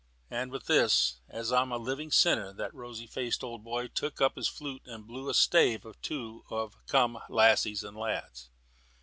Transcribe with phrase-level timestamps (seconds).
[0.31, 4.19] '"And with this, as I am a living sinner, the rosy faced old boy took
[4.19, 8.49] up his flute and blew a stave or two of "Come, Lasses and Lads."